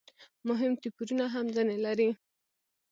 [0.47, 2.09] مهم توپیرونه هم ځنې لري.